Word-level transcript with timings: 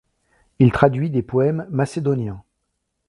Il 0.57 0.71
traduit 0.71 1.11
des 1.11 1.21
poètes 1.21 1.69
macédoniens. 1.69 2.41